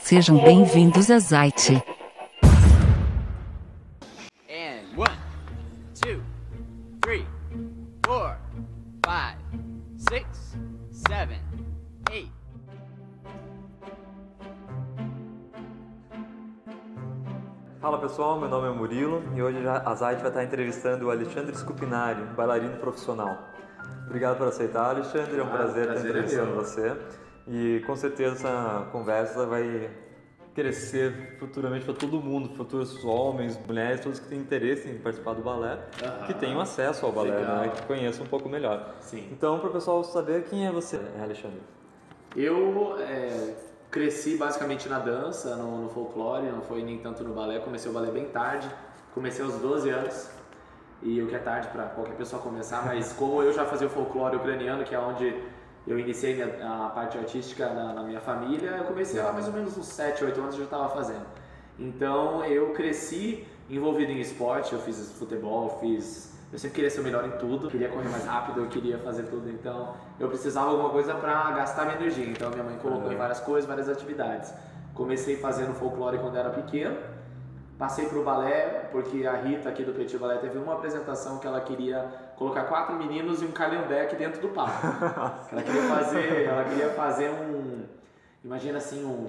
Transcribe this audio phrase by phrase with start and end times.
[0.00, 1.93] Sejam bem-vindos a Zite.
[18.94, 23.48] Murilo e hoje a Zite vai estar entrevistando o Alexandre Scupinari, um bailarino profissional.
[24.06, 26.56] Obrigado por aceitar, Alexandre, é um Ah, prazer estar prazer é entrevistando meu.
[26.64, 26.96] você.
[27.48, 29.90] E com certeza essa conversa vai
[30.54, 35.42] crescer futuramente para todo mundo, futuros homens, mulheres, todos que têm interesse em participar do
[35.42, 36.26] balé, Aham.
[36.28, 38.94] que tenham acesso ao balé, né, que conheçam um pouco melhor.
[39.00, 39.28] Sim.
[39.32, 41.60] Então, para o pessoal saber quem é você, Alexandre.
[42.36, 43.54] Eu é,
[43.94, 47.60] cresci basicamente na dança, no, no folclore, não foi nem tanto no balé.
[47.60, 48.68] Comecei o balé bem tarde,
[49.14, 50.28] comecei aos 12 anos.
[51.00, 53.90] E o que é tarde para qualquer pessoa começar, mas como eu já fazia o
[53.90, 55.32] folclore ucraniano, que é onde
[55.86, 59.52] eu iniciei minha- a parte artística na, na minha família, eu comecei lá mais ou
[59.52, 61.26] menos uns 7, 8 anos eu já estava fazendo.
[61.78, 66.33] Então eu cresci envolvido em esporte, eu fiz futebol, fiz.
[66.54, 69.24] Eu sempre queria ser o melhor em tudo, queria correr mais rápido, eu queria fazer
[69.24, 72.26] tudo, então eu precisava de alguma coisa para gastar minha energia.
[72.30, 74.54] Então minha mãe colocou em várias coisas, várias atividades.
[74.94, 76.96] Comecei fazendo folclore quando era pequeno,
[77.76, 81.60] Passei pro balé, porque a Rita aqui do Petit Balé teve uma apresentação que ela
[81.60, 84.70] queria colocar quatro meninos e um calhambeque dentro do palco.
[85.50, 87.82] ela queria fazer, ela queria fazer um,
[88.44, 89.26] imagina assim um,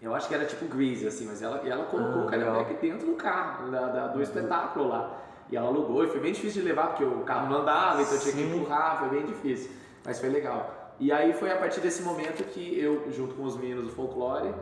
[0.00, 3.06] eu acho que era tipo Grease assim, mas ela, ela colocou Ah, o calhambeque dentro
[3.08, 5.10] do carro, da, da- do espetáculo lá.
[5.54, 8.14] E ela alugou e foi bem difícil de levar porque o carro não andava, então
[8.14, 9.70] eu tinha que empurrar, foi bem difícil,
[10.04, 10.96] mas foi legal.
[10.98, 14.52] E aí foi a partir desse momento que eu, junto com os meninos do folclore,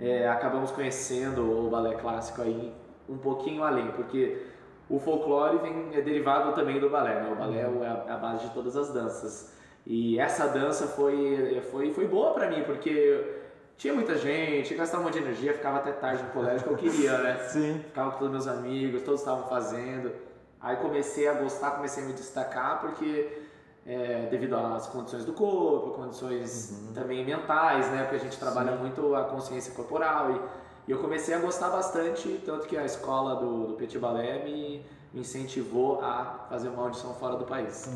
[0.00, 2.74] é, acabamos conhecendo o balé clássico aí
[3.08, 4.42] um pouquinho além, porque
[4.90, 7.30] o folclore vem, é derivado também do balé, né?
[7.30, 9.54] O balé é a, é a base de todas as danças.
[9.86, 13.42] E essa dança foi, foi, foi boa pra mim, porque
[13.76, 16.76] tinha muita gente, gastava um monte de energia, ficava até tarde no colégio, que eu
[16.76, 17.36] queria, né?
[17.46, 17.80] Sim.
[17.86, 20.31] Ficava com todos meus amigos, todos estavam fazendo.
[20.62, 23.42] Aí comecei a gostar, comecei a me destacar, porque
[23.84, 28.02] é, devido às condições do corpo, condições também mentais, né?
[28.02, 30.30] Porque a gente trabalha muito a consciência corporal.
[30.30, 30.40] E,
[30.88, 34.86] e eu comecei a gostar bastante, tanto que a escola do, do Petit Ballet me,
[35.12, 37.88] me incentivou a fazer uma audição fora do país.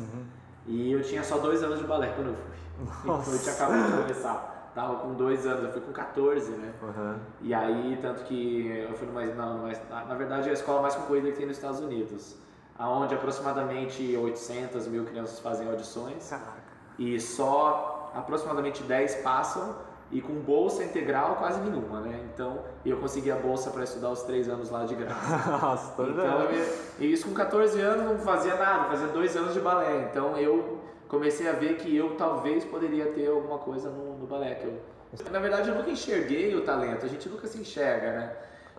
[0.65, 2.57] E eu tinha só dois anos de balé quando eu fui.
[3.03, 4.71] Então eu tinha acabado de começar.
[4.75, 6.71] Tava com dois anos, eu fui com 14, né?
[6.83, 7.19] Uhum.
[7.41, 10.81] E aí, tanto que eu fui numa, não, numa, na na verdade é a escola
[10.81, 12.35] mais concorrida que tem nos Estados Unidos,
[12.77, 16.31] aonde aproximadamente 800 mil crianças fazem audições
[16.97, 19.75] e só aproximadamente 10 passam
[20.11, 22.19] e com bolsa integral quase nenhuma, né?
[22.33, 25.51] Então, eu consegui a bolsa para estudar os três anos lá de graça.
[25.51, 26.65] Nossa, tô Então, eu
[26.99, 30.07] e isso com 14 anos não fazia nada, fazia dois anos de balé.
[30.09, 34.55] Então eu comecei a ver que eu talvez poderia ter alguma coisa no, no balé.
[34.55, 34.81] Que eu...
[35.31, 38.35] Na verdade, eu nunca enxerguei o talento, a gente nunca se enxerga, né?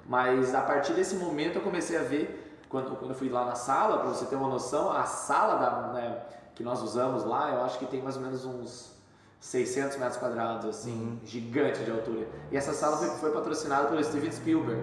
[0.07, 3.55] Mas a partir desse momento eu comecei a ver, quando, quando eu fui lá na
[3.55, 6.19] sala, para você ter uma noção, a sala da, né,
[6.55, 8.99] que nós usamos lá, eu acho que tem mais ou menos uns
[9.41, 12.27] 600 metros quadrados, assim, gigante de altura.
[12.51, 14.83] E essa sala foi, foi patrocinada pelo Steven Spielberg.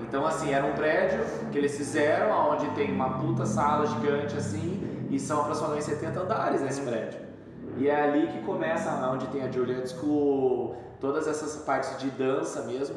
[0.00, 5.08] Então, assim, era um prédio que eles fizeram, onde tem uma puta sala gigante, assim,
[5.10, 7.20] e são aproximadamente 70 andares nesse prédio.
[7.76, 12.62] E é ali que começa, onde tem a Juilliard School, todas essas partes de dança
[12.62, 12.96] mesmo,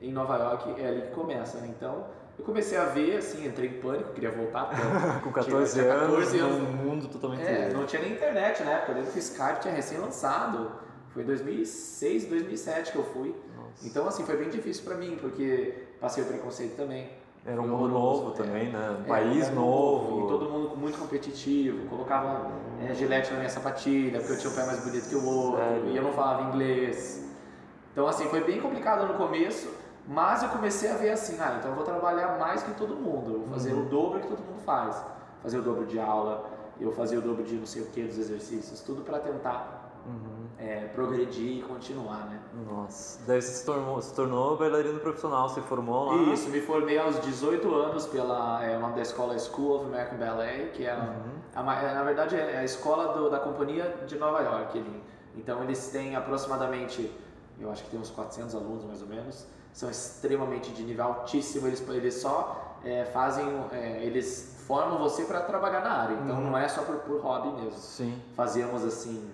[0.00, 1.68] em Nova York, é ali que começa, né?
[1.68, 2.04] Então,
[2.38, 4.70] eu comecei a ver, assim, entrei em pânico, queria voltar.
[5.22, 6.58] Com tinha- 14 tinha anos, 14 anos.
[6.58, 7.42] num mundo totalmente...
[7.42, 10.70] É, não tinha nem internet na época, eu lembro que o Skype tinha recém-lançado.
[11.12, 13.34] Foi em 2006, 2007 que eu fui.
[13.84, 17.08] Então, assim, foi bem difícil pra mim, porque passei o preconceito também.
[17.46, 18.36] Era um Foi mundo horroroso, novo é.
[18.44, 18.96] também, né?
[19.00, 20.24] Um É, país novo.
[20.24, 21.86] E todo mundo muito competitivo.
[21.88, 22.52] Colocavam
[22.88, 25.58] é, gilete na minha sapatilha, porque eu tinha o pé mais bonito que o outro.
[25.60, 25.86] Sério?
[25.90, 27.22] E eu não falava inglês.
[27.92, 29.68] Então, assim, foi bem complicado no começo.
[30.06, 33.32] Mas eu comecei a ver assim, ah, então eu vou trabalhar mais que todo mundo.
[33.32, 33.82] Eu vou fazer Uhum.
[33.86, 35.02] o dobro que todo mundo faz.
[35.42, 36.44] Fazer o dobro de aula,
[36.80, 38.80] eu fazia o dobro de não sei o que dos exercícios.
[38.80, 40.44] Tudo pra tentar Uhum.
[40.58, 42.38] é, progredir e continuar, né?
[42.70, 43.18] Nossa.
[43.26, 46.22] Daí você se tornou, se tornou bailarino profissional, se formou lá.
[46.34, 49.86] Isso, me formei aos 18 anos pela, é, o nome da escola é School of
[49.86, 51.32] American Ballet, que é, Uhum.
[51.66, 54.76] a é, na verdade é a escola do- da companhia de Nova York.
[54.76, 55.02] ele-
[55.36, 57.10] Então eles têm aproximadamente,
[57.60, 61.66] eu acho que tem uns 400 alunos mais ou menos, são extremamente de nível altíssimo,
[61.66, 66.50] eles, eles só é, fazem, é, eles formam você para trabalhar na área, então Uhum.
[66.50, 67.78] não é só por, por hobby mesmo.
[67.78, 68.20] Sim.
[68.34, 69.30] Fazíamos assim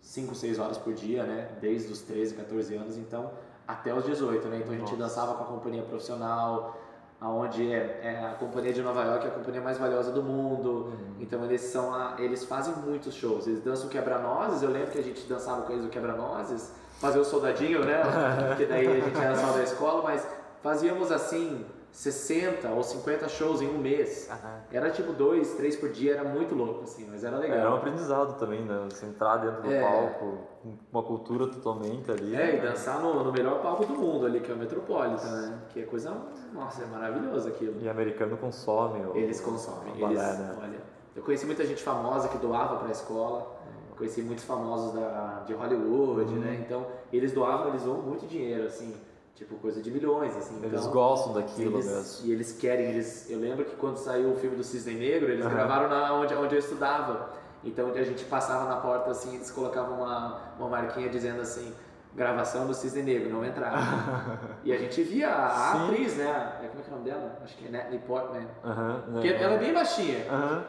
[0.00, 1.48] 5, 6 horas por dia, né?
[1.60, 3.30] Desde os 13, 14 anos, então
[3.66, 4.58] até os 18, né?
[4.58, 4.96] Então a gente Nossa.
[4.96, 6.78] dançava com a companhia profissional,
[7.20, 10.70] aonde é, é a companhia de Nova York é a companhia mais valiosa do mundo.
[10.86, 11.14] Uhum.
[11.20, 13.46] Então eles são a, eles fazem muitos shows.
[13.46, 14.62] Eles dançam quebra-nozes.
[14.62, 18.02] Eu lembro que a gente dançava com eles o quebra-nozes, fazer o soldadinho, né?
[18.48, 20.26] Porque daí a gente era só da escola, mas
[20.62, 24.30] fazíamos assim 60 ou 50 shows em um mês.
[24.70, 27.58] Era tipo dois, três por dia, era muito louco assim, mas era legal.
[27.58, 28.86] Era um aprendizado também, né?
[28.90, 29.80] Você entrar dentro do É.
[29.80, 32.36] palco, com uma cultura totalmente ali.
[32.36, 35.58] É, e dançar no, no melhor palco do mundo ali, que é o Metropolitan, né?
[35.70, 36.14] Que é coisa,
[36.52, 37.80] nossa, é maravilhoso aquilo.
[37.80, 39.94] E americano consome Eles consomem.
[39.98, 40.56] balé, Eles, né?
[40.62, 40.78] olha,
[41.16, 43.57] eu conheci muita gente famosa que doava para a escola.
[43.98, 46.38] Conheci muitos famosos da, de Hollywood, Uhum.
[46.40, 46.62] né?
[46.64, 48.94] Então, eles doavam, eles doam muito dinheiro, assim,
[49.34, 50.56] tipo coisa de milhões, assim.
[50.62, 52.26] Eles então, gostam daquilo eles, mesmo.
[52.26, 55.44] E eles querem, eles, eu lembro que quando saiu o filme do Cisne Negro, eles
[55.44, 55.54] Aham.
[55.54, 57.30] gravaram na, onde, onde eu estudava.
[57.64, 61.74] Então a gente passava na porta assim, eles colocavam uma, uma marquinha dizendo assim,
[62.14, 63.76] gravação do Cisne Negro, não entrava.
[64.62, 65.84] e a gente via a Sim.
[65.86, 66.58] atriz, né?
[66.62, 67.38] É, Como é que é o nome dela?
[67.42, 68.40] Acho que é Natalie Portman.
[68.42, 69.00] Né?
[69.12, 70.24] Porque ela é bem baixinha.
[70.30, 70.64] Aham.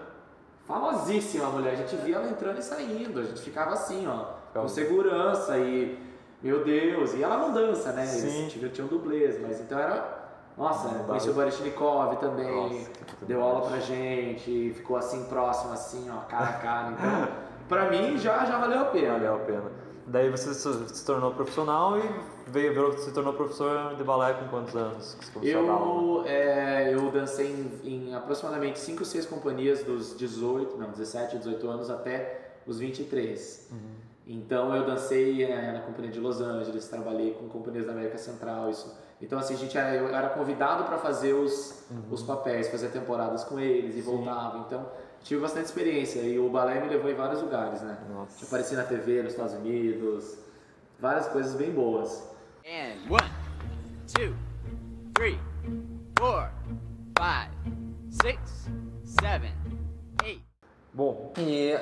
[0.70, 4.26] Famosíssima a mulher, a gente via ela entrando e saindo, a gente ficava assim, ó,
[4.54, 5.98] com segurança e,
[6.44, 8.06] meu Deus, e ela não dança, né?
[8.06, 8.42] Sim.
[8.42, 12.92] Eles tinham, tinham dublês, mas então era, nossa, Não conheci o Baryshnikov também, Nossa,
[13.24, 17.28] deu aula pra gente, ficou assim próximo, assim, ó, cara a cara, então,
[17.68, 19.14] pra mim já, já valeu a pena.
[19.14, 19.72] Valeu a pena.
[20.06, 22.04] Daí você se tornou profissional e
[22.50, 25.16] veio, virou- se tornou professor de balé com quantos anos?
[25.44, 27.48] Eu, é, eu dancei
[27.84, 32.80] em, em aproximadamente 5 ou 6 companhias dos 18, não, 17, 18 anos até os
[32.80, 33.70] 23.
[34.28, 38.70] Então eu dancei é, na companhia de Los Angeles, trabalhei com companhias da América Central,
[38.70, 38.94] isso.
[39.22, 43.44] Então assim, a gente era, eu era convidado para fazer os, os papéis, fazer temporadas
[43.44, 44.60] com eles e voltava.
[44.60, 44.86] Então
[45.24, 47.98] tive bastante experiência e o balé me levou em vários lugares, né?
[48.14, 48.46] Nossa.
[48.46, 50.38] Apareci na TV nos Estados Unidos,
[51.00, 52.24] várias coisas bem boas.
[52.72, 53.32] And one,
[54.08, 54.36] two,
[55.16, 55.40] three,
[56.20, 56.52] four,
[57.18, 57.50] five,
[58.12, 58.70] six,
[59.04, 59.52] seven,
[60.24, 60.44] eight.
[60.94, 61.76] Bom, e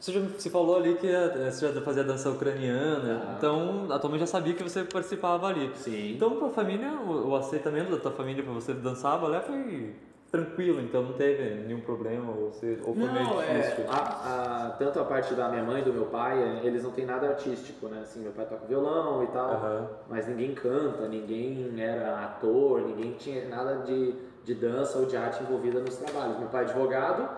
[0.00, 3.34] você já você falou ali que eh, você já fazia dança ucraniana, Ah.
[3.38, 5.70] então a tua mãe já sabia que você participava ali.
[5.76, 6.14] Sim.
[6.14, 9.94] Então, pra família, o, o aceitamento da tua família pra você dançar balé foi
[10.38, 13.84] tranquilo, então não teve nenhum problema, ou, você, ou foi meio Não, é, difícil?
[13.88, 16.90] a, a- tanto a parte da minha mãe e do meu pai, é, eles não
[16.90, 18.00] têm nada artístico, né?
[18.02, 19.88] Assim, meu pai toca violão e tal, Aham.
[20.10, 24.12] mas ninguém canta, ninguém era ator, ninguém tinha nada de,
[24.44, 26.36] de dança ou de arte envolvida nos trabalhos.
[26.40, 27.28] Meu pai é advogado,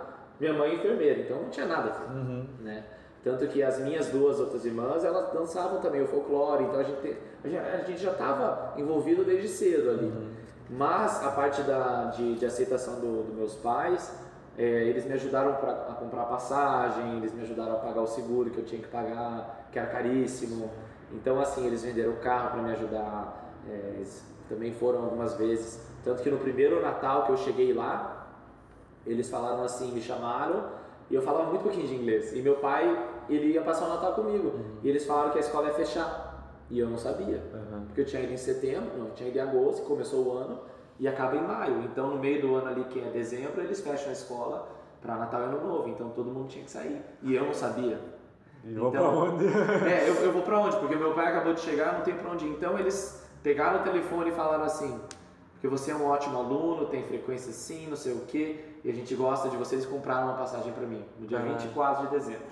[0.40, 2.46] minha mãe é enfermeira, então não tinha nada, Uhum.
[2.60, 2.82] né?
[3.22, 7.16] Tanto que as minhas duas outras irmãs, elas dançavam também o folclore, então a gente,
[7.44, 10.12] a gente, a gente já estava envolvido desde cedo ali.
[10.68, 14.12] Mas a parte da, de, de aceitação do- dos meus pais,
[14.58, 18.50] é, eles me ajudaram pra, a comprar passagem, eles me ajudaram a pagar o seguro
[18.50, 20.70] que eu tinha que pagar, que era caríssimo.
[21.12, 25.80] Então, assim, eles venderam o carro para me ajudar, é, eles também foram algumas vezes.
[26.02, 28.26] Tanto que no primeiro Natal que eu cheguei lá,
[29.06, 30.64] eles falaram assim, me chamaram
[31.08, 32.32] e eu falava muito pouquinho de inglês.
[32.34, 34.52] E meu pai, ele ia passar o Natal comigo.
[34.82, 36.25] E eles falaram que a escola ia fechar.
[36.70, 37.42] E eu não sabia.
[37.54, 37.84] Aham.
[37.86, 40.60] Porque eu tinha ido em setembro, não, eu tinha ido em agosto, começou o ano,
[40.98, 41.82] e acaba em maio.
[41.84, 44.68] Então, no meio do ano ali, que é dezembro, eles fecham a escola
[45.00, 45.88] para Natal e Ano Novo.
[45.88, 47.00] Então, todo mundo tinha que sair.
[47.22, 48.00] E eu não sabia.
[48.64, 49.44] E vou Então- pra onde?
[49.88, 50.76] É, eu, eu vou pra onde?
[50.78, 52.50] Porque meu pai acabou de chegar, não tem pra onde ir.
[52.50, 54.98] Então, eles pegaram o telefone e falaram assim,
[55.52, 58.92] porque você é um ótimo aluno, tem frequência sim, não sei o quê, e a
[58.92, 61.42] gente gosta de vocês compraram uma passagem para mim, no dia Ah.
[61.42, 62.42] 24 de dezembro.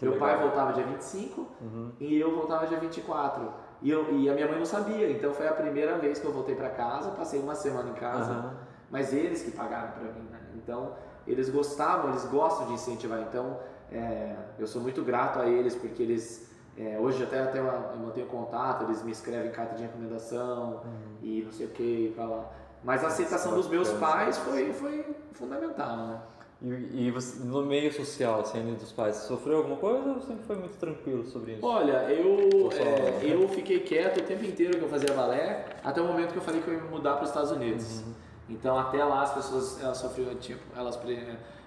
[0.00, 0.48] Que meu pai legal.
[0.48, 1.92] voltava dia 25 Uhum.
[2.00, 3.52] e eu voltava dia 24.
[3.82, 6.32] E, eu, e a minha mãe não sabia, então foi a primeira vez que eu
[6.32, 8.54] voltei para casa, passei uma semana em casa, Aham.
[8.90, 10.40] mas eles que pagaram para mim, né?
[10.56, 10.92] Então,
[11.26, 13.20] eles gostavam, eles gostam de incentivar.
[13.20, 13.58] Então,
[13.92, 17.64] é, eu sou muito grato a eles, porque eles, é, hoje até, até eu
[17.98, 20.82] mantenho contato, eles me escrevem carta de recomendação
[21.22, 22.44] e não sei o que, pra lá.
[22.82, 26.20] Mas a aceitação dos meus pais foi, foi fundamental, né?
[26.62, 30.56] E, e você, no meio social, assim, dos pais, sofreu alguma coisa ou sempre foi
[30.56, 31.64] muito tranquilo sobre isso?
[31.66, 33.20] Olha, eu, é, né?
[33.22, 36.42] eu fiquei quieto o tempo inteiro que eu fazia balé, até o momento que eu
[36.42, 38.00] falei que eu ia me mudar para os Estados Unidos.
[38.00, 38.12] Uhum.
[38.50, 40.98] Então até lá as pessoas elas sofriam tipo, elas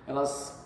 [0.06, 0.64] elas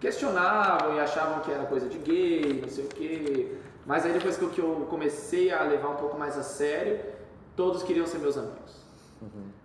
[0.00, 3.58] questionavam e achavam que era coisa de gay, não sei o quê.
[3.84, 7.00] Mas aí depois que eu- que eu comecei a levar um pouco mais a sério,
[7.56, 8.78] todos queriam ser meus amigos.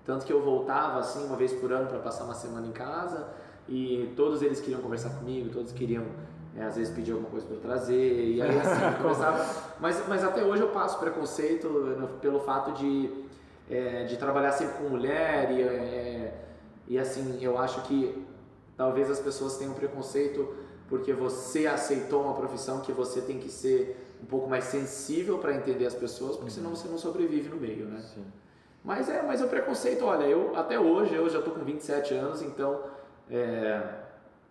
[0.04, 3.28] Tanto que eu voltava assim uma vez por ano para passar uma semana em casa
[3.68, 6.04] e todos eles queriam conversar comigo, todos queriam
[6.56, 9.46] é, às vezes pedir alguma coisa para eu trazer e aí assim eu começava.
[9.80, 13.10] Mas, mas até hoje eu passo preconceito no- pelo fato de,
[13.70, 16.46] é, de trabalhar sempre com mulher e, é,
[16.88, 18.24] e assim eu acho que
[18.78, 20.54] talvez as pessoas tenham preconceito
[20.90, 25.54] porque você aceitou uma profissão que você tem que ser um pouco mais sensível para
[25.56, 28.00] entender as pessoas, porque senão você não sobrevive no meio, né?
[28.14, 28.24] Sim.
[28.84, 32.42] Mas é, mas o preconceito, olha, eu até hoje, eu já tô com 27 anos,
[32.42, 32.80] então
[33.30, 33.82] é,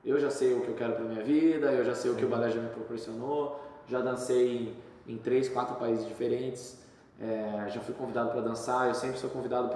[0.05, 2.25] eu já sei o que eu quero para minha vida, eu já sei o que
[2.25, 4.75] o balé já me proporcionou, já dancei
[5.07, 6.83] em, em três, quatro países diferentes,
[7.21, 9.69] é, já fui convidado para dançar, eu sempre sou convidado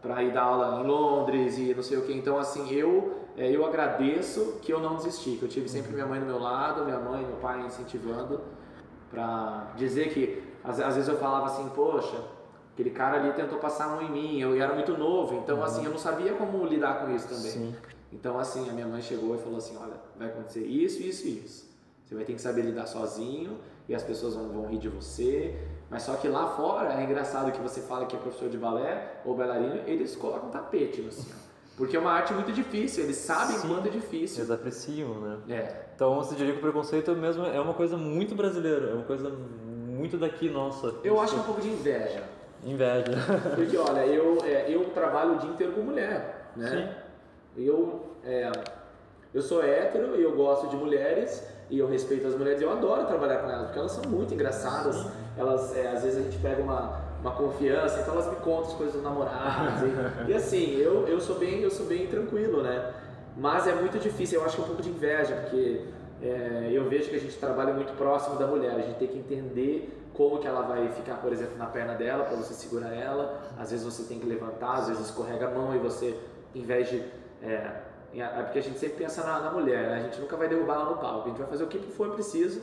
[0.00, 2.12] para ir dar aula em Londres e não sei o que.
[2.12, 6.06] Então, assim, eu, é, eu agradeço que eu não desisti, que eu tive sempre minha
[6.06, 8.40] mãe do meu lado, minha mãe e meu pai incentivando,
[9.10, 12.16] para dizer que, às, às vezes eu falava assim, poxa,
[12.72, 15.84] aquele cara ali tentou passar a mão em mim, eu era muito novo, então, assim,
[15.84, 17.50] eu não sabia como lidar com isso também.
[17.50, 17.76] Sim.
[18.14, 21.44] Então, assim, a minha mãe chegou e falou assim: olha, vai acontecer isso, isso e
[21.44, 21.74] isso.
[22.04, 25.58] Você vai ter que saber lidar sozinho e as pessoas vão, vão rir de você.
[25.90, 29.20] Mas só que lá fora é engraçado que você fala que é professor de balé
[29.24, 31.44] ou bailarino, eles colocam tapete assim, ó.
[31.76, 33.68] Porque é uma arte muito difícil, eles sabem Sim.
[33.68, 34.38] quanto é difícil.
[34.38, 35.38] Eles apreciam, né?
[35.48, 35.86] É.
[35.96, 39.28] Então você diria que o preconceito mesmo é uma coisa muito brasileira, é uma coisa
[39.28, 40.94] muito daqui nossa.
[41.02, 42.22] Eu acho um pouco de inveja.
[42.62, 43.12] Inveja.
[43.56, 47.03] Porque, olha, eu, é, eu trabalho o dia inteiro com mulher, né?
[47.56, 48.50] Eu, é,
[49.32, 52.60] eu sou hétero e eu gosto de mulheres e eu respeito as mulheres.
[52.60, 55.06] Eu adoro trabalhar com elas porque elas são muito engraçadas.
[55.36, 58.74] Elas, é, às vezes a gente pega uma, uma confiança, então elas me contam as
[58.74, 59.82] coisas dos namorados.
[59.82, 62.92] e, e assim, eu, eu sou bem eu sou bem tranquilo, né?
[63.36, 64.40] Mas é muito difícil.
[64.40, 65.82] Eu acho que é um pouco de inveja porque
[66.22, 68.72] é, eu vejo que a gente trabalha muito próximo da mulher.
[68.72, 72.24] A gente tem que entender como que ela vai ficar, por exemplo, na perna dela
[72.24, 73.42] para você segurar ela.
[73.58, 76.16] Às vezes você tem que levantar, às vezes escorrega a mão e você,
[76.54, 77.02] em vez de
[77.44, 79.96] é, é porque a gente sempre pensa na, na mulher, né?
[79.96, 82.10] a gente nunca vai derrubar ela no palco, a gente vai fazer o que for
[82.10, 82.62] preciso.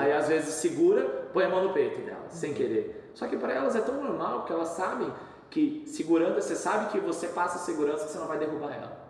[0.00, 1.02] Aí às vezes segura,
[1.32, 3.10] põe a mão no peito dela, sem querer.
[3.14, 5.12] Só que para elas é tão normal, porque elas sabem
[5.50, 9.06] que segurando, você sabe que você passa segurança que você não vai derrubar ela.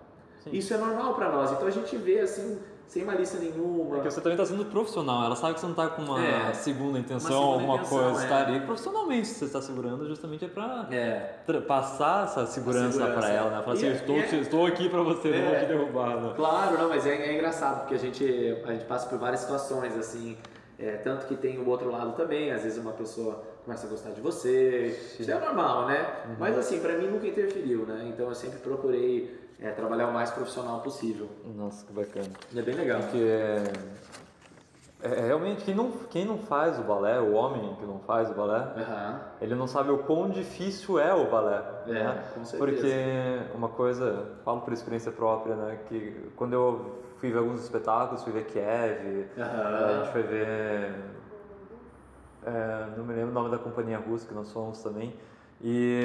[0.52, 3.90] Isso é normal para nós, então a gente vê assim, sem malícia nenhuma.
[3.96, 6.52] Porque você também está sendo profissional, ela sabe que você não está com uma É.
[6.54, 8.32] segunda intenção, Uma segunda alguma intenção, coisa, é.
[8.42, 11.60] ali profissionalmente, você está segurando justamente é para É.
[11.60, 13.50] passar essa segurança segurança, para ela, é.
[13.56, 13.62] né?
[13.62, 15.60] Falar assim, é- eu estou, é- estou aqui para você, não vou É.
[15.60, 16.16] te derrubar.
[16.20, 16.32] Né?
[16.36, 18.24] Claro, não, mas é, é engraçado porque a gente,
[18.64, 20.36] a gente passa por várias situações assim.
[20.78, 24.10] é, tanto que tem o outro lado também, às vezes uma pessoa começa a gostar
[24.10, 26.06] de você, isso é normal, né?
[26.38, 28.04] Mas assim, pra mim nunca interferiu, né?
[28.12, 31.28] Então eu sempre procurei é, trabalhar o mais profissional possível.
[31.44, 32.28] Nossa, que bacana.
[32.52, 33.00] E é bem legal.
[33.00, 33.18] Porque
[35.02, 38.30] é, é realmente quem não, quem não faz o balé, o homem que não faz
[38.30, 39.20] o balé, Aham.
[39.40, 41.62] ele não sabe o quão difícil é o balé.
[41.86, 42.24] É, né?
[42.34, 42.72] com certeza.
[42.72, 45.78] Porque uma coisa, falo por experiência própria, né?
[45.88, 49.86] Que quando eu fui ver alguns espetáculos, fui ver Kiev, Aham.
[49.86, 50.94] a gente foi ver.
[52.44, 55.14] é, não me lembro o nome da companhia russa que nós fomos também.
[55.62, 56.00] E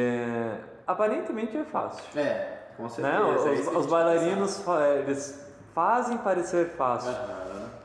[0.88, 2.18] aparentemente é fácil.
[2.18, 3.18] É, com certeza.
[3.20, 3.30] Né?
[3.30, 4.62] é Os, isso a os gente bailarinos
[5.00, 7.14] eles fazem parecer fácil.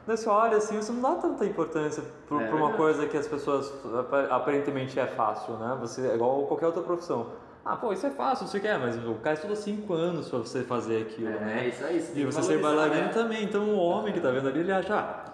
[0.06, 3.26] Daí você olha assim, você não dá tanta importância para É uma coisa que as
[3.26, 5.76] pessoas apa- aparentemente é fácil, né?
[5.80, 7.26] Você é igual qualquer outra profissão.
[7.64, 9.92] Ah, pô, isso é fácil, não sei o que é, mas o cara estuda 5
[9.92, 11.66] anos para você fazer aquilo, É, né?
[11.68, 13.12] isso aí, você tem E você ser bailarino né?
[13.12, 15.24] também, então o homem que tá vendo ali, ele acha, ah,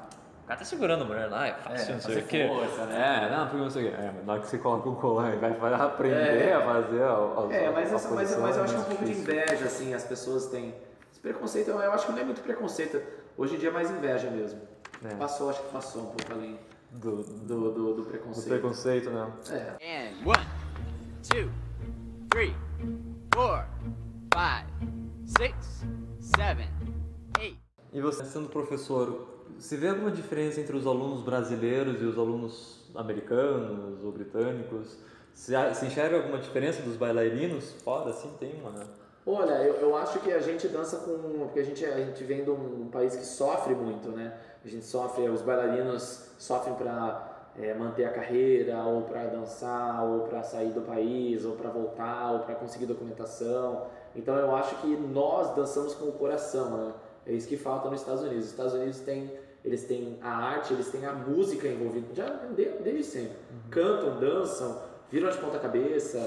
[0.52, 2.49] cara tá segurando a mulher lá, é fácil, É, não sei o quê.
[2.49, 3.26] força, né?
[3.26, 3.97] É, não, porque não sei o quê.
[3.97, 6.54] É, na hora que você coloca o colar e vai aprender É.
[6.54, 8.82] a fazer a, a, É, mas, a essa, mas, mas eu é acho que é
[8.82, 10.75] um pouco de inveja, assim, as pessoas têm.
[11.11, 13.00] Esse preconceito, eu eu acho que não é muito preconceito.
[13.37, 14.61] Hoje em dia é mais inveja mesmo.
[15.04, 15.14] É.
[15.14, 16.59] Passou, acho que passou um pouco além
[16.90, 18.49] do, do, do, do, do do preconceito.
[18.49, 19.32] preconceito, né?
[19.50, 20.11] É.
[20.11, 20.47] And one,
[21.28, 21.50] two,
[22.30, 22.54] three,
[23.35, 23.64] four,
[24.35, 24.66] five,
[25.25, 25.85] six,
[26.21, 26.68] seven,
[27.40, 27.59] eight.
[27.92, 32.90] E você, sendo professor, se vê alguma diferença entre os alunos brasileiros e os alunos
[32.94, 34.99] americanos ou britânicos?
[35.32, 35.54] Se
[35.87, 38.85] enxerga alguma diferença dos bailarinos fora, assim, tem uma, né?
[39.25, 41.47] Olha, eu, eu acho que a gente dança com.
[41.47, 44.37] Porque a gente, a gente vem de um país que sofre muito, né?
[44.64, 47.47] A gente sofre, os bailarinos sofrem para
[47.78, 52.40] manter a carreira, ou para dançar, ou para sair do país, ou para voltar, ou
[52.40, 53.87] para conseguir documentação.
[54.14, 56.92] Então eu acho que nós dançamos com o coração, né?
[57.26, 58.45] É isso que falta nos Estados Unidos.
[58.47, 59.31] Os Estados Unidos têm.
[59.64, 63.37] Eles têm a arte, eles têm a música envolvida, já de- desde sempre.
[63.71, 66.19] Cantam, dançam, viram de ponta cabeça.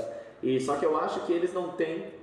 [0.42, 2.14] E só que eu acho que eles não têm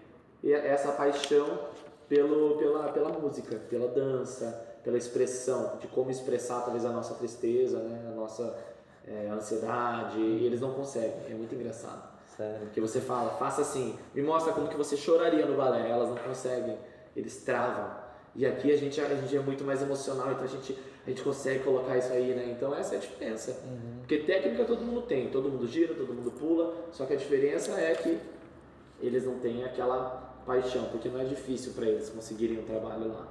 [0.43, 1.69] essa paixão
[2.09, 7.79] pelo, pela, pela música, pela dança, pela expressão, de como expressar talvez a nossa tristeza,
[7.81, 8.09] né?
[8.11, 8.59] a nossa
[9.07, 12.11] é, ansiedade, e eles não conseguem, é muito engraçado.
[12.37, 12.61] Sério.
[12.61, 16.17] Porque você fala, faça assim, me mostra como que você choraria no balé, elas não
[16.17, 16.79] conseguem,
[17.15, 18.02] eles travam.
[18.35, 21.23] E aqui a gente, a gente é muito mais emocional, então a gente, a gente
[21.23, 22.55] consegue colocar isso aí, né?
[22.57, 23.61] Então essa é a diferença.
[23.99, 27.73] Porque técnica todo mundo tem, todo mundo gira, todo mundo pula, só que a diferença
[27.73, 28.19] é que
[29.01, 33.29] eles não têm aquela paixão, porque não é difícil para eles conseguirem um trabalho lá.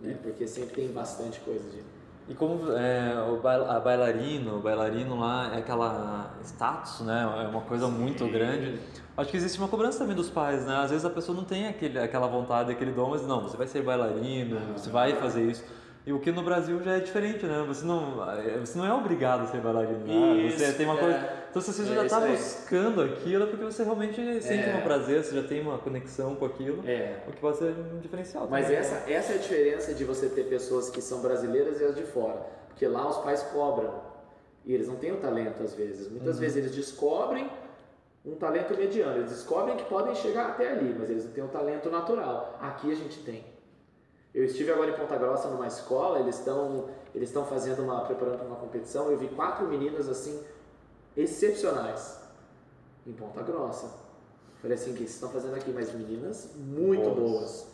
[0.00, 0.18] Né?
[0.22, 1.82] Porque sempre tem bastante coisa de.
[2.30, 7.28] E como é, o bail, a bailarino, o bailarino lá é aquela status, né?
[7.42, 8.78] É uma coisa muito grande.
[9.16, 10.76] Acho que existe uma cobrança também dos pais, né?
[10.76, 13.66] Às vezes a pessoa não tem aquele, aquela vontade, aquele dom, mas não, você vai
[13.66, 15.64] ser bailarino, você vai fazer isso.
[16.06, 17.64] E o que no Brasil já é diferente, né?
[17.66, 18.24] Você não,
[18.60, 20.50] você não é obrigado a ser bailarino, né?
[20.50, 20.98] Você Isso, tem uma é.
[20.98, 21.39] coisa.
[21.50, 22.30] Então se você É já está aí.
[22.36, 24.76] buscando aquilo é porque você realmente sente É.
[24.76, 26.88] um prazer, você já tem uma conexão com aquilo.
[26.88, 27.22] É.
[27.26, 28.46] O que pode ser um diferencial.
[28.48, 29.12] Mas também, essa, né?
[29.12, 32.46] essa é a diferença de você ter pessoas que são brasileiras e as de fora.
[32.68, 33.92] Porque lá os pais cobram.
[34.64, 36.08] E eles não têm o talento às vezes.
[36.10, 37.50] Muitas vezes eles descobrem
[38.24, 39.16] um talento mediano.
[39.16, 42.58] Eles descobrem que podem chegar até ali, mas eles não têm o talento natural.
[42.60, 43.44] Aqui a gente tem.
[44.32, 48.36] Eu estive agora em Ponta Grossa numa escola, eles estão eles estão fazendo uma preparando
[48.38, 49.10] para uma competição.
[49.10, 50.40] Eu vi quatro meninas assim
[51.16, 52.20] excepcionais
[53.06, 53.88] em Ponta Grossa.
[54.60, 55.70] Falei assim, o que vocês estão fazendo aqui?
[55.72, 57.16] Mas meninas muito Boas.
[57.18, 57.66] boas.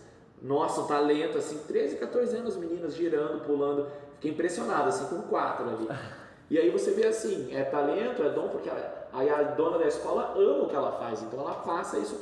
[0.43, 3.87] Nossa, um talento, assim, 13, 14 anos, meninas girando, pulando.
[4.15, 5.89] Fiquei impressionado, assim, com quatro ali.
[6.49, 9.87] E aí você vê assim, é talento, é dom, porque ela- aí a dona da
[9.89, 12.21] escola ama o que ela faz, então ela passa isso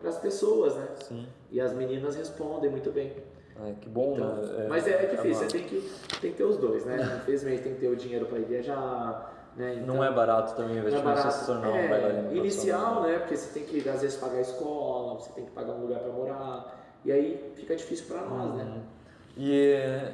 [0.00, 0.86] para as pessoas, né?
[1.02, 1.26] Sim.
[1.50, 3.12] E as meninas respondem muito bem.
[3.66, 4.66] É, que bom, Então, né?
[4.68, 5.90] mas é, difícil, uma- você tem que,
[6.20, 6.98] tem que ter os dois, né?
[7.22, 9.74] Infelizmente tem que ter o dinheiro para ir viajar, né?
[9.74, 11.34] Então, Não é barato também o não é investimento barato.
[11.34, 13.18] se tornar É, um inicial, né?
[13.18, 16.00] Porque você tem que às vezes pagar a escola, você tem que pagar um lugar
[16.00, 18.82] para morar, e aí fica difícil para nós, né?
[19.36, 20.12] E é,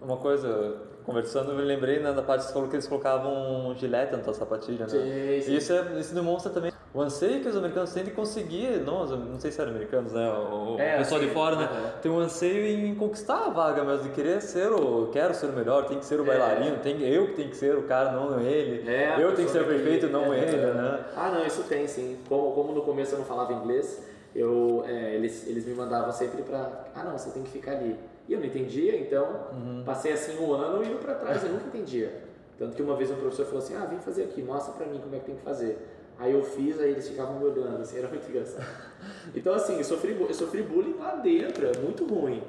[0.00, 3.74] uma coisa, conversando, eu me lembrei né, da parte que você falou que eles colocavam
[3.76, 4.88] gilete na tua sapatilha, né?
[4.88, 5.52] Sim, sim.
[5.52, 9.38] E isso, é, isso demonstra também o anseio que os americanos têm de conseguir, não,
[9.40, 10.28] sei se eram americanos, né?
[10.30, 11.64] O, É, pessoal de assim, fora, né?
[11.70, 11.92] aham.
[12.02, 15.06] Tem um anseio em conquistar a vaga mesmo, de querer ser o.
[15.10, 16.26] Quero ser o melhor, tem que ser o É.
[16.26, 18.86] bailarino, tem, eu que tenho que ser o cara, não ele.
[18.88, 20.72] É, eu tenho que ser perfeito, não é, ele, é.
[20.74, 21.04] né?
[21.16, 22.18] Ah, não, isso tem sim.
[22.28, 24.02] Como, como no começo eu não falava inglês,
[24.36, 26.84] eu, é, eles, eles me mandavam sempre pra.
[26.94, 27.96] Ah, não, você tem que ficar ali.
[28.28, 29.82] E eu não entendia, então Uhum.
[29.84, 32.22] passei assim um ano indo pra trás, eu nunca entendia.
[32.58, 35.00] Tanto que uma vez um professor falou assim: ah, vem fazer aqui, mostra pra mim
[35.02, 35.78] como é que tem que fazer.
[36.18, 38.92] Aí eu fiz, aí eles ficavam me olhando, assim, era muito engraçado.
[39.34, 42.42] Então, assim, eu sofri, eu sofri bullying lá dentro, é muito ruim.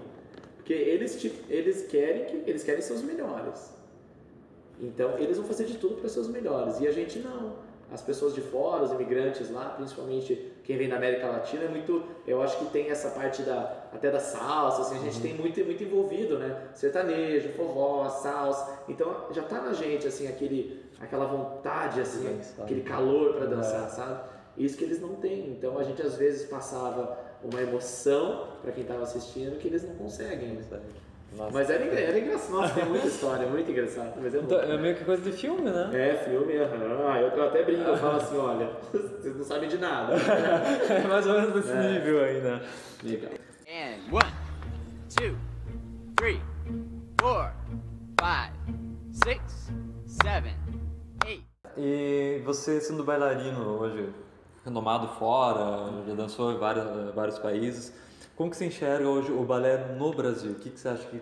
[0.57, 3.73] Porque eles, te, eles, querem que, eles querem ser os melhores.
[4.79, 6.79] Então, eles vão fazer de tudo para ser os melhores.
[6.79, 7.55] E a gente não.
[7.91, 12.03] As pessoas de fora, os imigrantes lá, principalmente quem vem da América Latina, é muito.
[12.25, 15.63] Eu acho que tem essa parte da até da salsa, assim, a gente tem muito,
[15.63, 16.69] muito envolvido, né?
[16.73, 18.79] Sertanejo, forró, salsa.
[18.87, 22.65] Então já tá na gente, assim, aquele, aquela vontade, assim, Dançar.
[22.65, 23.89] aquele calor para dançar, É.
[23.89, 24.19] sabe?
[24.57, 25.49] Isso que eles não têm.
[25.49, 29.95] Então a gente às vezes passava uma emoção para quem estava assistindo que eles não
[29.95, 30.49] conseguem.
[30.49, 30.63] né?
[31.35, 31.51] Nossa.
[31.51, 34.13] Mas era, era engraçado, nossa, tem muita história, muito engraçado.
[34.21, 34.37] Mas é.
[34.37, 35.89] Então, é meio que coisa de filme, né?
[35.91, 37.07] É, filme, aham.
[37.11, 40.13] Ah, Eu, eu até brinco, eu falo assim, olha, vocês não sabem de nada.
[40.93, 41.91] É mais ou menos desse É.
[41.93, 42.61] nível aí, né?
[43.03, 43.31] Legal.
[43.67, 44.31] And one,
[45.17, 45.35] two,
[46.17, 46.39] three,
[47.19, 47.51] four,
[48.19, 48.53] five,
[49.25, 49.71] six,
[50.05, 50.53] seven.
[51.77, 54.09] E você sendo bailarino hoje,
[54.63, 57.93] renomado fora, já dançou em vários, vários países,
[58.35, 60.51] como que você enxerga hoje o balé no Brasil?
[60.51, 61.21] O que, que você acha que...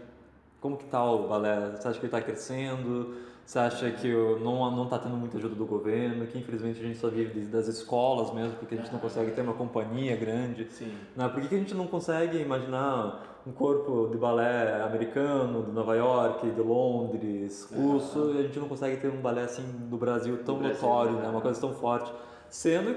[0.59, 1.71] Como que tá o balé?
[1.71, 3.15] Você acha que ele está crescendo?
[3.51, 6.25] Você acha que não não está tendo muita ajuda do governo?
[6.25, 9.41] Que infelizmente a gente só vive das escolas mesmo, porque a gente não consegue ter
[9.41, 10.71] uma companhia grande?
[10.71, 10.93] Sim.
[11.17, 11.27] Né?
[11.27, 15.97] Por que, que a gente não consegue imaginar um corpo de balé americano, de Nova
[15.97, 20.37] York, de Londres, russo, e a gente não consegue ter um balé assim do Brasil
[20.45, 21.23] tão Do Brasil, notório, né?
[21.23, 21.27] né?
[21.27, 22.09] uma coisa tão forte?
[22.49, 22.95] Sendo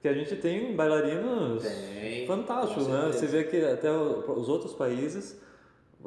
[0.00, 3.06] que a gente tem bailarinos Tem, fantásticos, né?
[3.06, 5.40] Você vê que até os outros países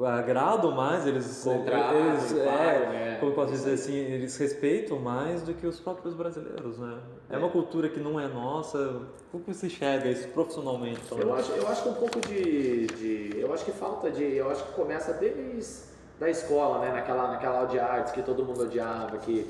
[0.04, 3.16] agradam mais, eles, Contratam, eles claro, é, é.
[3.18, 6.98] como eu posso dizer assim, eles respeitam mais do que os próprios brasileiros, né?
[7.30, 9.02] É, uma cultura que não é nossa.
[9.32, 11.00] Como que você enxerga isso profissionalmente?
[11.10, 13.40] Eu acho, eu acho que um pouco de, de.
[13.40, 14.22] Eu acho que falta de.
[14.22, 15.86] Eu acho que começa desde
[16.18, 16.92] da escola, né?
[16.92, 19.46] Naquela, naquela aula de artes que todo mundo odiava, que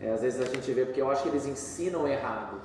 [0.00, 2.60] é, às vezes a gente vê, porque eu acho que eles ensinam errado.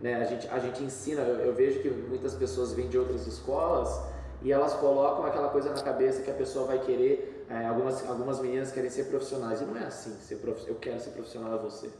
[0.00, 0.14] Né?
[0.14, 4.00] A, gente, a gente ensina, eu, eu vejo que muitas pessoas vêm de outras escolas
[4.42, 7.46] e elas colocam aquela coisa na cabeça que a pessoa vai querer.
[7.50, 9.60] é, algumas, algumas meninas querem ser profissionais.
[9.60, 11.90] E não é assim, ser prof, eu quero ser profissional é você.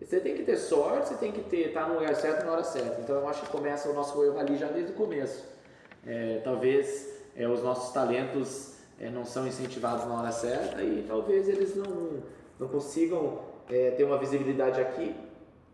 [0.00, 2.64] Você tem que ter sorte, você tem que ter estar no lugar certo na hora
[2.64, 3.00] certa.
[3.00, 5.44] Então eu acho que começa o nosso erro ali já desde o começo.
[6.04, 11.48] É, talvez é, os nossos talentos é, não são incentivados na hora certa e talvez
[11.48, 12.22] eles não,
[12.58, 13.38] não consigam
[13.70, 15.14] é, ter uma visibilidade aqui,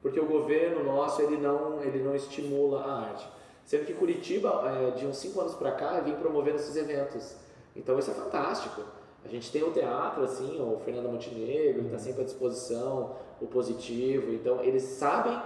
[0.02, 3.37] porque o governo nosso ele não, ele não estimula a arte.
[3.68, 7.36] Sendo que Curitiba, é, de uns 5 anos para cá, vem promovendo esses eventos.
[7.76, 8.80] Então isso é fantástico.
[9.22, 14.32] A gente tem o teatro, assim, o Fernando Montenegro, está sempre à disposição, o positivo.
[14.32, 15.38] Então eles sabem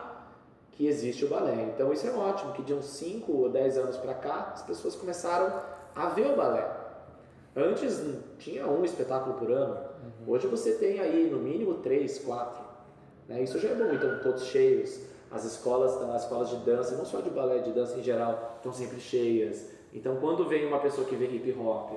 [0.71, 1.73] que existe o balé.
[1.75, 4.95] Então isso é ótimo, que de uns 5 ou 10 anos para cá, as pessoas
[4.95, 5.61] começaram
[5.93, 6.71] a ver o balé.
[7.57, 8.05] Antes
[8.39, 9.77] tinha um espetáculo por ano.
[10.29, 12.63] Hoje você tem aí no mínimo três, quatro.
[13.29, 13.43] Né?
[13.43, 15.11] Isso já é bom, então todos cheios.
[15.33, 18.73] As escolas, as escolas de dança, não só de balé, de dança em geral, estão
[18.73, 19.67] sempre cheias.
[19.93, 21.93] Então quando vem uma pessoa que vê hip hop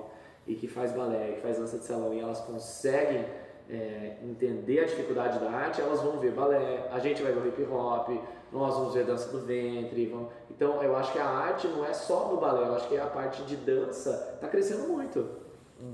[0.47, 3.25] e que faz balé, que faz dança de salão e elas conseguem
[3.69, 7.63] é, entender a dificuldade da arte, elas vão ver balé, a gente vai ver hip
[7.63, 8.09] hop,
[8.51, 10.07] nós vamos ver dança do ventre.
[10.07, 10.29] Vamos...
[10.49, 13.07] Então eu acho que a arte não é só no balé, eu acho que a
[13.07, 15.45] parte de dança está crescendo muito.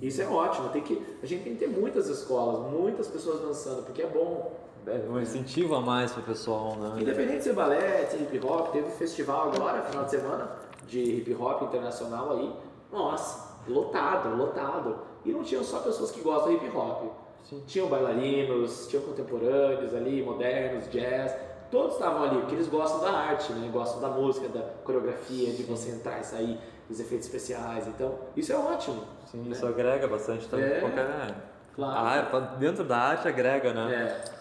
[0.01, 3.83] Isso é ótimo, tem que, a gente tem que ter muitas escolas, muitas pessoas dançando,
[3.83, 4.51] porque é bom.
[4.87, 7.01] É um incentivo a mais para o pessoal, né?
[7.01, 10.49] Independente de ser balé, de hip hop, teve um festival agora, final de semana,
[10.87, 12.51] de hip hop internacional aí.
[12.91, 14.99] Nossa, lotado, lotado.
[15.23, 17.11] E não tinham só pessoas que gostam de hip hop.
[17.43, 17.63] Sim.
[17.67, 21.35] Tinham bailarinos, tinham contemporâneos ali, modernos, jazz.
[21.69, 23.69] Todos estavam ali, porque eles gostam da arte, né?
[23.71, 27.87] Gostam da música, da coreografia, de você entrar e sair, dos efeitos especiais.
[27.87, 29.03] Então, isso é ótimo.
[29.27, 29.51] Sim, né?
[29.51, 30.65] isso agrega bastante também.
[30.65, 30.79] É.
[30.79, 31.35] Qualquer...
[31.75, 32.35] Claro.
[32.35, 33.93] Ah, dentro da arte agrega, né?
[33.93, 34.40] É.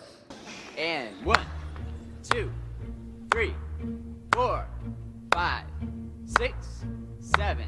[0.81, 1.47] And one,
[2.23, 2.51] two,
[3.31, 3.55] three,
[4.35, 4.65] four,
[5.35, 5.67] five,
[6.25, 6.87] six,
[7.21, 7.67] seven,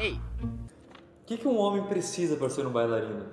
[0.00, 0.18] eight.
[0.42, 3.26] O que, que um homem precisa para ser um bailarino?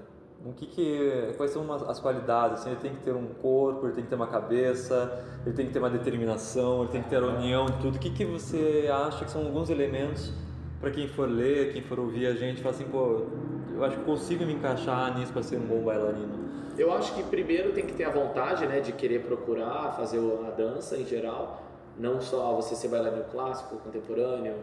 [0.46, 2.60] O que que, quais são as qualidades?
[2.60, 5.68] Assim, ele tem que ter um corpo, ele tem que ter uma cabeça, ele tem
[5.68, 7.96] que ter uma determinação, ele tem que ter a união tudo.
[7.96, 10.34] O que, que você acha que são alguns elementos
[10.82, 13.26] para quem for ler, quem for ouvir a gente, falar assim, pô,
[13.74, 16.47] eu acho que consigo me encaixar nisso para ser um bom bailarino?
[16.78, 20.52] Eu acho que primeiro tem que ter a vontade, né, de querer procurar fazer a
[20.52, 21.64] dança em geral,
[21.98, 24.56] não só você ser bailarino clássico, contemporâneo,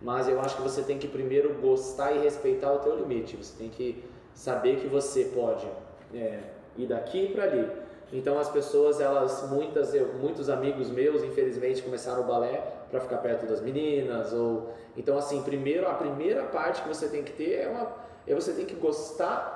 [0.00, 3.36] mas eu acho que você tem que primeiro gostar e respeitar o teu limite.
[3.36, 5.66] Você tem que saber que você pode
[6.14, 6.40] é,
[6.76, 7.68] ir daqui para ali.
[8.12, 13.16] Então as pessoas, elas, muitas, eu, muitos amigos meus, infelizmente, começaram o balé para ficar
[13.16, 17.54] perto das meninas ou então assim, primeiro a primeira parte que você tem que ter
[17.54, 19.55] é uma é você tem que gostar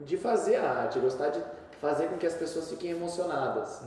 [0.00, 1.42] de fazer a arte, gostar de
[1.80, 3.80] fazer com que as pessoas fiquem emocionadas.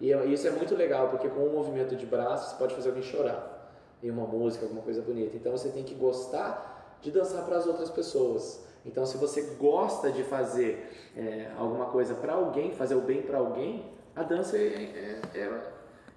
[0.00, 2.88] E é- isso é muito legal, porque com um movimento de braço você pode fazer
[2.88, 3.70] alguém chorar
[4.02, 5.36] em uma música, alguma coisa bonita.
[5.36, 8.60] Então você tem que gostar de dançar para as outras pessoas.
[8.84, 13.38] Então se você gosta de fazer é, alguma coisa para alguém, fazer o bem para
[13.38, 15.60] alguém, a dança é, é, é,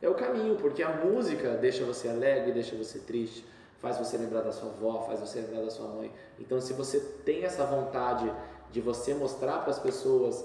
[0.02, 3.46] é o caminho, porque a música deixa você alegre, deixa você triste,
[3.80, 6.12] faz você lembrar da sua avó, faz você lembrar da sua mãe.
[6.40, 8.32] Então se você tem essa vontade
[8.76, 10.44] de você mostrar para as pessoas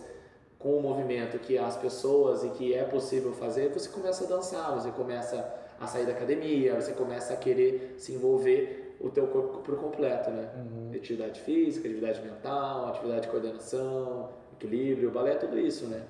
[0.56, 4.72] com o movimento que as pessoas e que é possível fazer, você começa a dançar,
[4.72, 9.58] você começa a sair da academia, você começa a querer se envolver o teu corpo
[9.58, 10.48] por completo, né?
[10.94, 16.04] Atividade física, atividade mental, atividade de coordenação, equilíbrio, balé, tudo isso, né?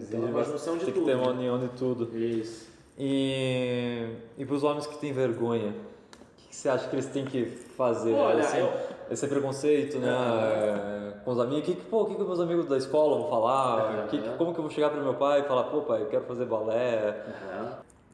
[0.00, 1.04] Então é uma junção de tem tudo.
[1.04, 2.16] que ter uma união de tudo.
[2.16, 2.70] Isso.
[2.98, 4.08] E,
[4.38, 7.26] e para os homens que têm vergonha, o que, que você acha que eles têm
[7.26, 8.14] que fazer?
[8.14, 8.72] Olha, assim, eu-
[9.10, 10.08] Esse preconceito, né?
[10.08, 11.60] é, Com os amigos.
[11.60, 13.80] O que, que, pô, que, que meus amigos da escola vão falar?
[13.80, 14.06] Aham.
[14.08, 16.24] Que, como que eu vou chegar para meu pai e falar, pô, pai, eu quero
[16.24, 17.24] fazer balé?
[17.28, 17.72] Aham.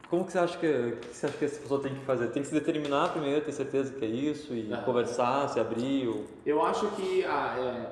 [0.09, 2.27] Como que você acha que, que você acha que essa pessoa tem que fazer?
[2.27, 4.83] Tem que se determinar primeiro, ter certeza que é isso e Aham.
[4.83, 6.07] conversar, se abrir.
[6.07, 6.25] Ou...
[6.45, 7.87] Eu acho que ah, é,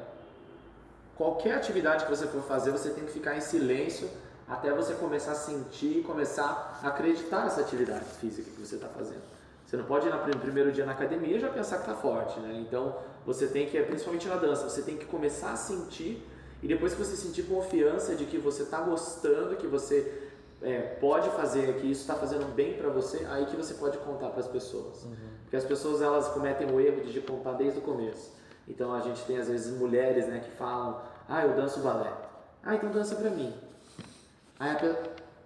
[1.17, 4.07] qualquer atividade que você for fazer, você tem que ficar em silêncio
[4.47, 8.87] até você começar a sentir e começar a acreditar nessa atividade física que você está
[8.87, 9.21] fazendo.
[9.71, 12.37] Você não pode ir no primeiro dia na academia e já pensar que está forte,
[12.41, 12.61] né?
[12.67, 12.93] Então
[13.25, 16.27] você tem que, principalmente na dança, você tem que começar a sentir
[16.61, 20.29] e depois que você sentir confiança de que você está gostando, que você
[20.61, 24.31] é, pode fazer, que isso está fazendo bem para você, aí que você pode contar
[24.31, 25.07] para as pessoas.
[25.43, 28.33] Porque as pessoas elas cometem o erro de contar desde o começo.
[28.67, 32.11] Então a gente tem às vezes mulheres né, que falam: Ah, eu danço balé.
[32.61, 33.55] Ah, então dança pra mim.
[34.59, 34.75] Aí a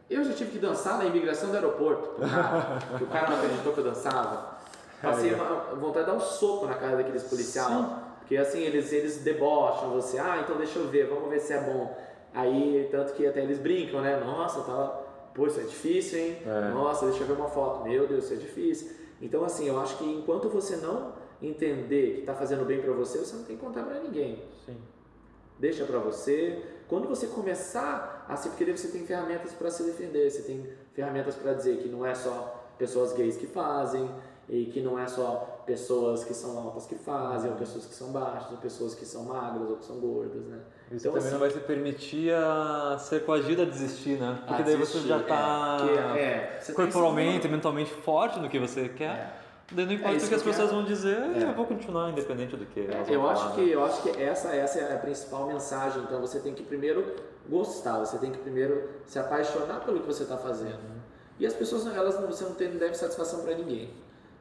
[0.10, 3.38] eu já tive que dançar na imigração do aeroporto, pro cara, que o cara não
[3.38, 4.56] acreditou que eu dançava.
[5.02, 7.86] Passei uma vontade de dar um soco na cara daqueles policiais.
[8.20, 11.62] Porque assim, eles, eles debocham você, ah, então deixa eu ver, vamos ver se é
[11.62, 11.96] bom.
[12.34, 14.18] Aí, tanto que até eles brincam, né?
[14.18, 15.06] Nossa, tava.
[15.34, 16.38] Pô, isso é difícil, hein?
[16.46, 16.70] É.
[16.72, 17.84] Nossa, deixa eu ver uma foto.
[17.84, 18.92] Meu Deus, isso é difícil.
[19.22, 23.20] Então, assim, eu acho que enquanto você não entender que está fazendo bem para você,
[23.20, 24.44] você não tem que contar para ninguém.
[24.66, 24.78] Sim.
[25.60, 26.64] Deixa para você.
[26.88, 28.50] Quando você começar a se.
[28.50, 32.14] Porque você tem ferramentas para se defender, você tem ferramentas para dizer que não é
[32.16, 34.10] só pessoas gays que fazem,
[34.48, 38.12] e que não é só pessoas que são altas que fazem, ou pessoas que são
[38.12, 40.60] baixas, ou pessoas que são magras, ou que são gordas, né?
[40.92, 44.38] Isso Então, também assim, não vai se permitir a ser coagido a desistir, né?
[44.46, 45.78] Porque a daí você desistir, já está
[46.16, 49.10] é, é- é, corporalmente, mentalmente forte no que você quer.
[49.10, 49.45] É.
[49.72, 50.82] Daí não importa isso o que as que eu pessoas quero.
[50.82, 51.44] vão dizer, É.
[51.50, 53.56] eu vou continuar independente do que elas vão Eu falar, acho, né?
[53.56, 56.04] que, eu acho que essa, essa é a principal mensagem.
[56.04, 57.16] Então você tem que primeiro
[57.50, 60.80] gostar, você tem que primeiro se apaixonar pelo que você está fazendo.
[61.40, 63.90] E as pessoas, elas não, você não, tem, não deve satisfação para ninguém.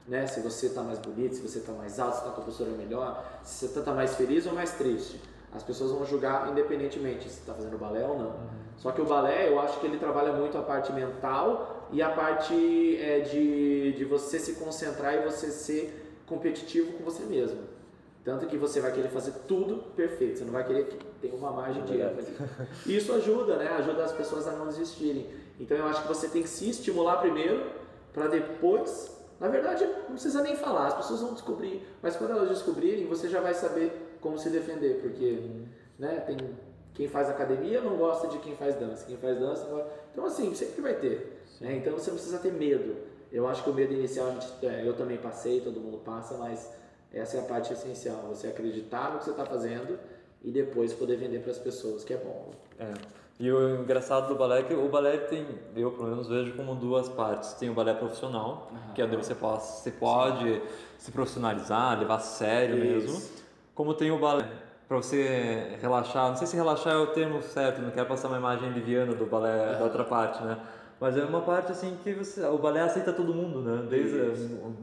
[0.06, 0.26] né?
[0.26, 2.70] Se você está mais bonito, se você está mais alto, se está com a postura
[2.72, 5.18] melhor, se você está mais feliz ou mais triste.
[5.54, 8.26] As pessoas vão julgar independentemente se está fazendo balé ou não.
[8.26, 8.64] Uhum.
[8.76, 12.10] Só que o balé, eu acho que ele trabalha muito a parte mental e a
[12.10, 17.60] parte é, de, de você se concentrar e você ser competitivo com você mesmo.
[18.24, 21.52] Tanto que você vai querer fazer tudo perfeito, você não vai querer que tenha uma
[21.52, 22.16] margem de erro.
[22.86, 23.68] Isso ajuda, né?
[23.68, 25.28] Ajuda as pessoas a não desistirem.
[25.60, 27.70] Então eu acho que você tem que se estimular primeiro
[28.14, 29.14] para depois.
[29.38, 31.86] Na verdade, não precisa nem falar, as pessoas vão descobrir.
[32.00, 35.38] Mas quando elas descobrirem, você já vai saber como se defender, porque
[35.98, 36.38] né, tem
[36.94, 39.90] quem faz academia não gosta de quem faz dança, quem faz dança não gosta.
[40.12, 41.42] Então assim, sempre vai ter.
[41.60, 41.76] Né?
[41.76, 42.96] Então você não precisa ter medo.
[43.30, 44.32] Eu acho que o medo inicial
[44.62, 46.72] é, eu também passei, todo mundo passa, mas
[47.12, 48.22] essa é a parte essencial.
[48.28, 49.98] Você acreditar no que você está fazendo
[50.42, 52.50] e depois poder vender para as pessoas, que é bom.
[52.78, 52.92] É.
[53.40, 56.76] E o engraçado do balé é que o balé tem, eu pelo menos vejo como
[56.76, 57.54] duas partes.
[57.54, 58.94] Tem o balé profissional, uhum.
[58.94, 60.62] que é onde você pode, você pode
[60.96, 63.12] se profissionalizar, levar a sério Isso.
[63.12, 63.43] mesmo.
[63.74, 64.48] Como tem o balé
[64.86, 68.36] para você relaxar, não sei se relaxar é o termo certo, não quero passar uma
[68.36, 69.78] imagem liviana do balé uhum.
[69.78, 70.58] da outra parte, né?
[71.00, 73.86] Mas é uma parte assim que você, o balé aceita todo mundo, né?
[73.88, 74.16] Desde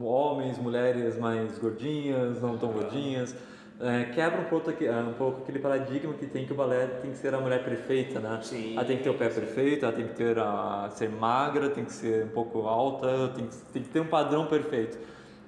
[0.01, 3.35] homens, mulheres mais gordinhas, não tão gordinhas.
[3.79, 7.17] É, quebra um pouco, um pouco aquele paradigma que tem que o balé tem que
[7.17, 8.39] ser a mulher perfeita, né?
[8.43, 8.75] Sim.
[8.75, 11.85] Ela tem que ter o pé perfeito, ela tem que ter a, ser magra, tem
[11.85, 14.99] que ser um pouco alta, tem que, tem que ter um padrão perfeito.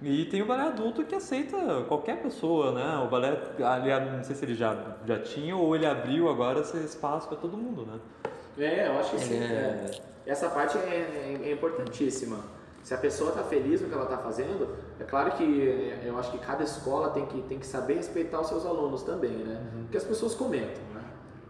[0.04, 3.02] E tem o balé adulto que aceita qualquer pessoa, né?
[3.06, 6.78] O balé, ali, não sei se ele já, já tinha ou ele abriu agora esse
[6.78, 8.00] espaço para todo mundo, né?
[8.58, 9.42] É, eu acho que sim.
[9.42, 9.46] É.
[9.46, 9.92] É.
[10.26, 12.38] Essa parte é, é, é importantíssima.
[12.84, 16.32] Se a pessoa está feliz no que ela está fazendo, é claro que eu acho
[16.32, 19.62] que cada escola tem que, tem que saber respeitar os seus alunos também, né?
[19.74, 19.84] Uhum.
[19.84, 21.02] Porque as pessoas comentam, né?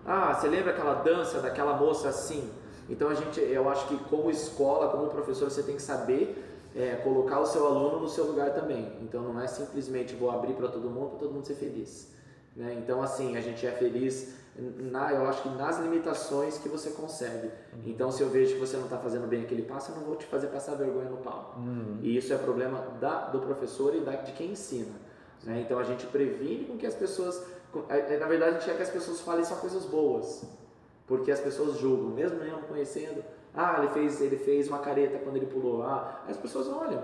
[0.05, 2.51] Ah, você lembra aquela dança daquela moça assim?
[2.87, 6.95] Então a gente, eu acho que como escola, como professor, você tem que saber é,
[7.03, 8.91] colocar o seu aluno no seu lugar também.
[9.01, 12.11] Então não é simplesmente vou abrir para todo mundo para todo mundo ser feliz.
[12.55, 12.75] Né?
[12.81, 17.47] Então assim a gente é feliz na, eu acho que nas limitações que você consegue.
[17.47, 17.81] Uhum.
[17.85, 20.15] Então se eu vejo que você não está fazendo bem aquele passo, eu não vou
[20.15, 21.59] te fazer passar vergonha no palco.
[21.59, 21.99] Uhum.
[22.01, 24.93] E isso é problema da, do professor e da, de quem ensina.
[25.43, 25.61] Né?
[25.61, 27.43] Então a gente previne com que as pessoas,
[27.89, 30.43] é, é, na verdade a gente quer que as pessoas falem só coisas boas,
[31.07, 33.23] porque as pessoas julgam, mesmo não conhecendo
[33.55, 35.83] ah, ele fez, ele fez uma careta quando ele pulou.
[35.83, 37.03] Ah, as pessoas olham.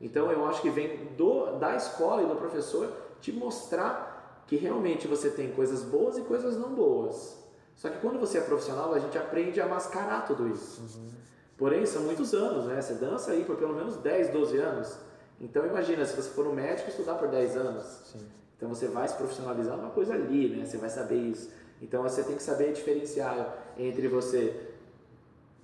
[0.00, 5.06] Então eu acho que vem do, da escola e do professor te mostrar que realmente
[5.06, 7.42] você tem coisas boas e coisas não boas.
[7.76, 10.80] Só que quando você é profissional, a gente aprende a mascarar tudo isso.
[10.82, 11.10] Uhum.
[11.56, 12.80] Porém, são muitos anos, né?
[12.80, 14.98] Você dança aí por pelo menos 10, 12 anos.
[15.40, 17.84] Então imagina, se você for um médico estudar por 10 anos.
[18.12, 18.26] Sim.
[18.56, 20.64] Então você vai se profissionalizar uma coisa ali, né?
[20.64, 21.50] Você vai saber isso.
[21.80, 24.73] Então você tem que saber diferenciar entre você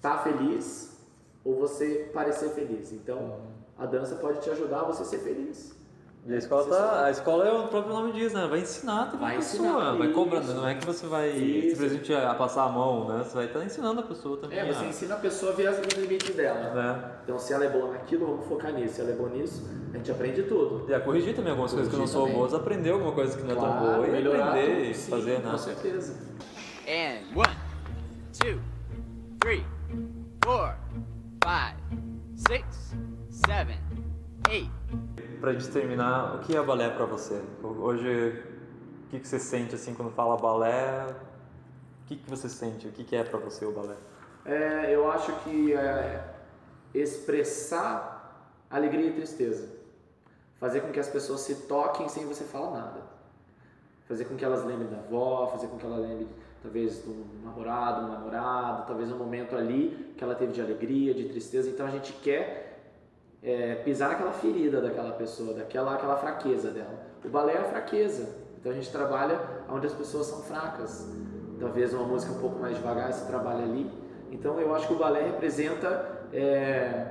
[0.01, 0.99] tá feliz
[1.45, 2.93] ou você parecer feliz.
[2.93, 3.41] Então,
[3.79, 5.79] a dança pode te ajudar a você ser feliz.
[6.27, 8.47] E a escola, tá, a escola é o próprio nome diz, né?
[8.47, 10.53] Vai ensinar também vai a pessoa, ensinar, vai cobrando.
[10.53, 11.71] Não é que você vai isso.
[11.71, 13.25] simplesmente a passar a mão, né?
[13.25, 14.59] Você vai estar ensinando a pessoa também.
[14.59, 16.61] É, você ensina a pessoa a ver os limites dela.
[16.79, 17.23] É.
[17.25, 18.97] Então, se ela é boa naquilo, vamos focar nisso.
[18.97, 20.85] Se ela é boa nisso, a gente aprende tudo.
[20.91, 23.43] E a corrigir também algumas corrigir coisas que não são boas, aprender alguma coisa que
[23.43, 25.51] não claro, é tão boa e aprender tudo, e sim, fazer, né?
[25.51, 26.17] Com certeza.
[26.87, 27.57] And one,
[28.39, 28.61] two,
[30.45, 30.75] four,
[31.43, 31.77] five,
[32.35, 32.95] six,
[33.31, 33.79] seven,
[34.51, 34.71] eight.
[35.41, 37.43] Pra gente terminar, o que é balé para você?
[37.63, 38.43] Hoje,
[39.05, 41.07] o que, que você sente assim quando fala balé?
[42.05, 42.89] O que, que você sente?
[42.89, 43.97] O que, que é para você o balé?
[44.45, 46.35] É, eu acho que é
[46.95, 49.69] expressar alegria e tristeza.
[50.59, 53.03] Fazer com que as pessoas se toquem sem você falar nada.
[54.07, 56.29] Fazer com que elas lembrem da avó, fazer com que elas lembrem
[56.63, 61.25] talvez do namorado, um namorado, talvez um momento ali que ela teve de alegria, de
[61.25, 61.71] tristeza.
[61.71, 62.71] Então a gente quer
[63.43, 67.07] é, pisar naquela ferida daquela pessoa, daquela aquela fraqueza dela.
[67.25, 68.29] O balé é a fraqueza.
[68.59, 71.09] Então a gente trabalha onde as pessoas são fracas.
[71.59, 73.91] Talvez uma música um pouco mais devagar se trabalha ali.
[74.31, 77.07] Então eu acho que o balé representa é,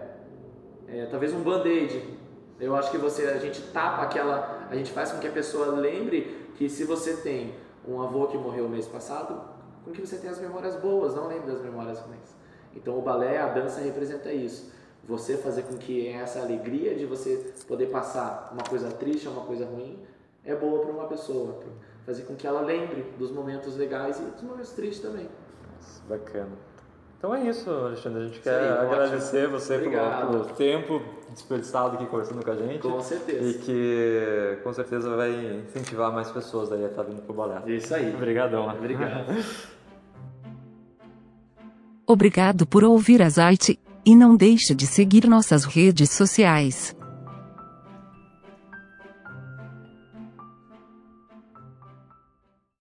[0.88, 2.18] é, talvez um band-aid.
[2.60, 5.68] Eu acho que você a gente tapa aquela, a gente faz com que a pessoa
[5.68, 7.56] lembre que se você tem
[7.88, 9.42] um avô que morreu mês passado,
[9.84, 12.36] com que você tem as memórias boas, não lembre das memórias ruins.
[12.76, 14.72] Então o balé, a dança representa isso.
[15.08, 19.46] Você fazer com que essa alegria de você poder passar uma coisa triste ou uma
[19.46, 19.98] coisa ruim
[20.46, 21.60] é boa para uma pessoa,
[22.06, 25.28] fazer com que ela lembre dos momentos legais e dos momentos tristes também.
[26.08, 26.70] Bacana.
[27.18, 28.24] Então é isso, Alexandre.
[28.24, 29.60] A gente quer Sim, agradecer ótimo.
[29.60, 31.02] você pelo, pelo, tempo
[31.40, 32.80] desperdiçado aqui conversando com a gente.
[32.80, 33.50] Com certeza.
[33.50, 37.62] E que com certeza vai incentivar mais pessoas daí a estar vindo pro balé.
[37.68, 38.14] Isso aí.
[38.14, 38.68] Obrigadão.
[38.68, 39.26] Obrigado.
[42.06, 46.96] Obrigado por ouvir a Zite e não deixe de seguir nossas redes sociais.